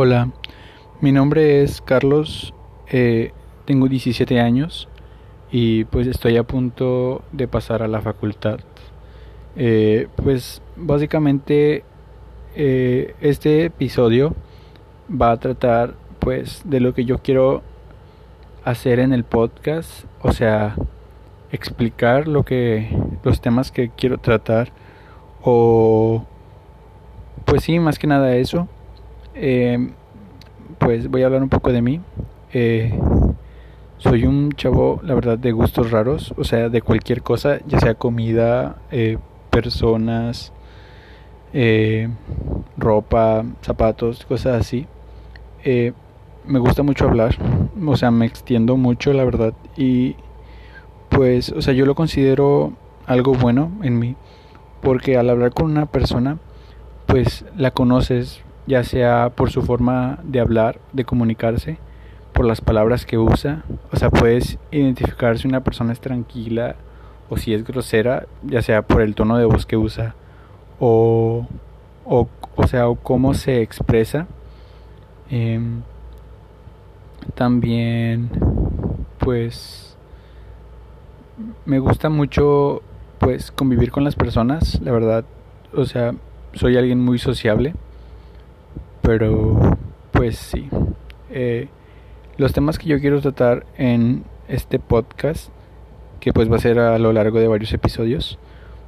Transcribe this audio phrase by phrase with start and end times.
[0.00, 0.30] Hola,
[1.00, 2.54] mi nombre es Carlos,
[2.88, 3.32] eh,
[3.64, 4.88] tengo 17 años
[5.50, 8.60] y pues estoy a punto de pasar a la facultad.
[9.56, 11.82] Eh, pues básicamente
[12.54, 14.36] eh, este episodio
[15.10, 17.64] va a tratar pues de lo que yo quiero
[18.62, 20.76] hacer en el podcast, o sea,
[21.50, 24.70] explicar lo que los temas que quiero tratar
[25.42, 26.24] o
[27.46, 28.68] pues sí, más que nada eso.
[29.40, 29.90] Eh,
[30.78, 32.00] pues voy a hablar un poco de mí.
[32.52, 32.98] Eh,
[33.98, 37.94] soy un chavo, la verdad, de gustos raros, o sea, de cualquier cosa, ya sea
[37.94, 39.18] comida, eh,
[39.50, 40.52] personas,
[41.52, 42.08] eh,
[42.76, 44.86] ropa, zapatos, cosas así.
[45.64, 45.92] Eh,
[46.46, 47.36] me gusta mucho hablar,
[47.84, 50.16] o sea, me extiendo mucho, la verdad, y
[51.08, 52.72] pues, o sea, yo lo considero
[53.06, 54.16] algo bueno en mí,
[54.80, 56.38] porque al hablar con una persona,
[57.06, 61.78] pues la conoces, ya sea por su forma de hablar, de comunicarse,
[62.34, 66.76] por las palabras que usa, o sea, puedes identificar si una persona es tranquila
[67.30, 70.14] o si es grosera, ya sea por el tono de voz que usa
[70.78, 71.46] o,
[72.04, 74.26] o, o sea, o cómo se expresa.
[75.30, 75.60] Eh,
[77.34, 78.28] también,
[79.18, 79.96] pues,
[81.64, 82.82] me gusta mucho,
[83.18, 85.24] pues, convivir con las personas, la verdad,
[85.74, 86.14] o sea,
[86.52, 87.74] soy alguien muy sociable,
[89.08, 89.58] pero,
[90.12, 90.68] pues, sí.
[91.30, 91.68] Eh,
[92.36, 95.48] los temas que yo quiero tratar en este podcast,
[96.20, 98.38] que pues va a ser a lo largo de varios episodios,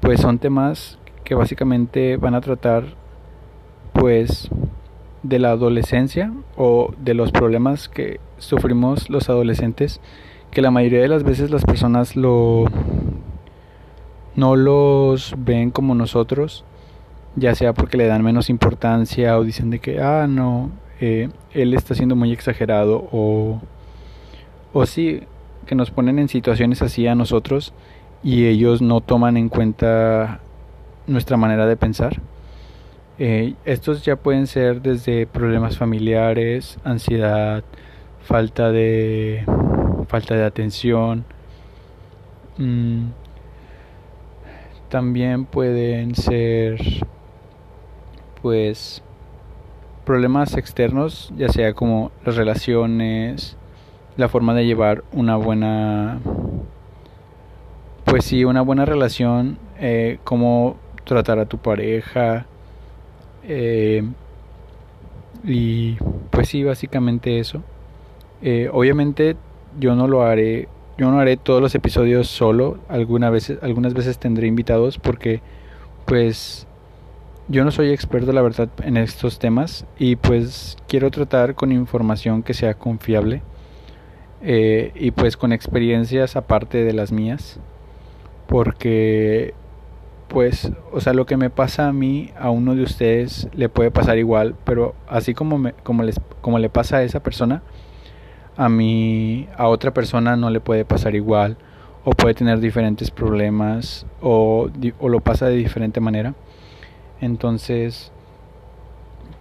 [0.00, 2.84] pues son temas que básicamente van a tratar
[3.92, 4.48] pues
[5.22, 10.00] de la adolescencia o de los problemas que sufrimos los adolescentes
[10.50, 12.64] que la mayoría de las veces las personas lo
[14.34, 16.64] no los ven como nosotros
[17.36, 20.70] ya sea porque le dan menos importancia o dicen de que ah no
[21.00, 23.60] eh, él está siendo muy exagerado o
[24.72, 25.22] o sí
[25.66, 27.72] que nos ponen en situaciones así a nosotros
[28.22, 30.40] y ellos no toman en cuenta
[31.06, 32.20] nuestra manera de pensar
[33.18, 37.64] eh, estos ya pueden ser desde problemas familiares, ansiedad,
[38.20, 39.44] falta de
[40.08, 41.24] falta de atención.
[42.58, 43.06] Mm,
[44.90, 46.78] también pueden ser
[48.42, 49.02] pues
[50.04, 53.56] problemas externos, ya sea como las relaciones,
[54.16, 56.20] la forma de llevar una buena
[58.04, 62.46] pues sí, una buena relación, eh, cómo tratar a tu pareja,
[63.42, 64.04] eh,
[65.44, 65.94] y
[66.30, 67.62] pues sí, básicamente eso.
[68.42, 69.36] Eh, obviamente
[69.78, 72.78] yo no lo haré, yo no haré todos los episodios solo.
[72.88, 75.40] Algunas veces, algunas veces tendré invitados porque
[76.06, 76.66] pues
[77.48, 82.42] yo no soy experto la verdad en estos temas y pues quiero tratar con información
[82.42, 83.42] que sea confiable
[84.42, 87.60] eh, y pues con experiencias aparte de las mías
[88.46, 89.54] porque
[90.28, 93.90] pues, o sea, lo que me pasa a mí, a uno de ustedes le puede
[93.90, 97.62] pasar igual, pero así como, me, como, les, como le pasa a esa persona,
[98.56, 101.56] a mí, a otra persona no le puede pasar igual,
[102.04, 104.68] o puede tener diferentes problemas, o,
[104.98, 106.34] o lo pasa de diferente manera.
[107.20, 108.12] Entonces,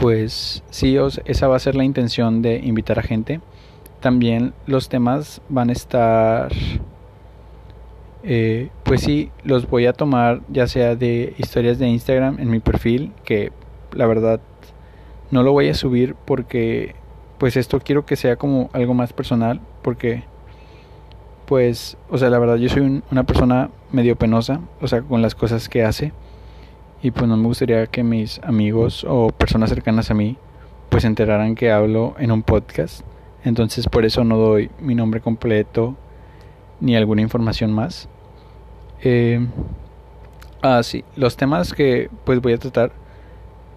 [0.00, 3.40] pues sí, esa va a ser la intención de invitar a gente.
[4.00, 6.52] También los temas van a estar
[8.22, 12.60] eh, pues sí, los voy a tomar ya sea de historias de Instagram en mi
[12.60, 13.52] perfil, que
[13.92, 14.40] la verdad
[15.30, 16.94] no lo voy a subir porque
[17.38, 20.24] pues esto quiero que sea como algo más personal, porque
[21.46, 25.34] pues, o sea, la verdad yo soy una persona medio penosa, o sea, con las
[25.34, 26.12] cosas que hace,
[27.02, 30.36] y pues no me gustaría que mis amigos o personas cercanas a mí
[30.88, 33.02] pues enteraran que hablo en un podcast,
[33.44, 35.96] entonces por eso no doy mi nombre completo
[36.80, 38.08] ni alguna información más.
[39.02, 39.46] Eh,
[40.62, 42.92] ah, sí, los temas que pues voy a tratar,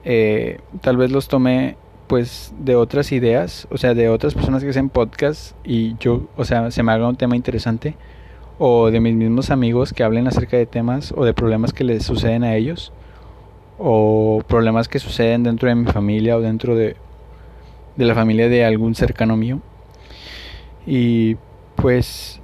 [0.03, 1.75] eh, tal vez los tomé
[2.07, 6.43] pues de otras ideas, o sea, de otras personas que hacen podcast y yo, o
[6.43, 7.95] sea, se me haga un tema interesante,
[8.57, 12.03] o de mis mismos amigos que hablen acerca de temas o de problemas que les
[12.03, 12.91] suceden a ellos,
[13.83, 16.95] o problemas que suceden dentro de mi familia o dentro de,
[17.95, 19.59] de la familia de algún cercano mío.
[20.85, 21.37] Y
[21.75, 22.41] pues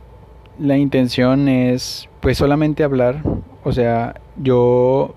[0.59, 3.21] la intención es pues solamente hablar,
[3.63, 5.13] o sea, yo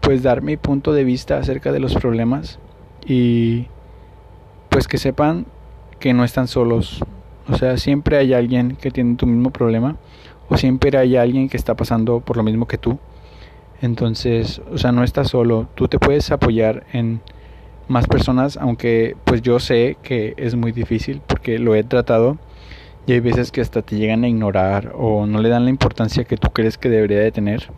[0.00, 2.58] pues dar mi punto de vista acerca de los problemas
[3.06, 3.66] y
[4.68, 5.46] pues que sepan
[6.00, 7.00] que no están solos.
[7.48, 9.96] O sea, siempre hay alguien que tiene tu mismo problema
[10.48, 12.98] o siempre hay alguien que está pasando por lo mismo que tú.
[13.80, 17.22] Entonces, o sea, no estás solo, tú te puedes apoyar en
[17.88, 22.38] más personas, aunque pues yo sé que es muy difícil porque lo he tratado
[23.06, 26.24] y hay veces que hasta te llegan a ignorar o no le dan la importancia
[26.24, 27.70] que tú crees que debería de tener.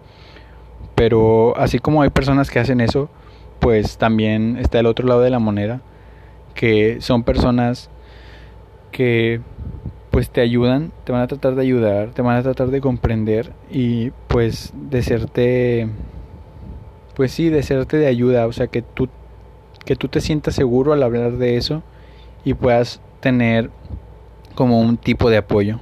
[0.95, 3.09] Pero así como hay personas que hacen eso,
[3.61, 5.81] pues también está el otro lado de la moneda,
[6.55, 7.91] que son personas
[8.91, 9.41] que
[10.13, 13.53] pues te ayudan, te van a tratar de ayudar, te van a tratar de comprender
[13.71, 15.89] y pues de serte
[17.15, 19.09] pues sí, de serte de ayuda, o sea, que tú
[19.87, 21.83] que tú te sientas seguro al hablar de eso
[22.45, 23.71] y puedas tener
[24.55, 25.79] como un tipo de apoyo.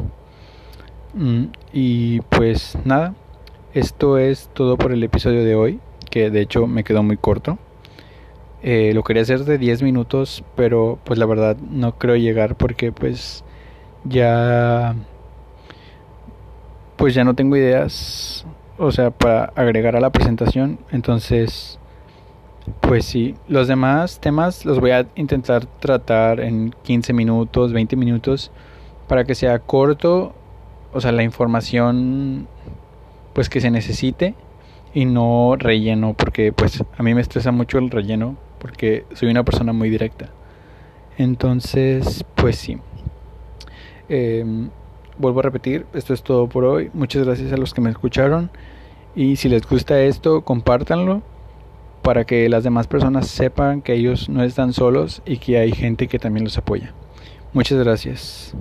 [1.14, 3.14] Mm, y pues nada,
[3.74, 7.58] esto es todo por el episodio de hoy, que de hecho me quedó muy corto.
[8.62, 12.92] Eh, lo quería hacer de 10 minutos, pero pues la verdad no creo llegar porque
[12.92, 13.42] pues
[14.04, 14.94] ya
[16.96, 18.44] pues ya no tengo ideas,
[18.78, 21.78] o sea, para agregar a la presentación, entonces
[22.80, 28.50] pues sí, los demás temas los voy a intentar tratar en 15 minutos, 20 minutos,
[29.08, 30.34] para que sea corto,
[30.92, 32.48] o sea, la información
[33.32, 34.34] pues que se necesite
[34.92, 39.44] y no relleno, porque pues a mí me estresa mucho el relleno, porque soy una
[39.44, 40.30] persona muy directa.
[41.16, 42.78] Entonces, pues sí.
[44.10, 44.70] Em,
[45.18, 46.90] vuelvo a repetir, esto es todo por hoy.
[46.92, 48.50] Muchas gracias a los que me escucharon.
[49.14, 51.22] Y si les gusta esto, compártanlo
[52.02, 56.08] para que las demás personas sepan que ellos no están solos y que hay gente
[56.08, 56.92] que también los apoya.
[57.52, 58.54] Muchas gracias.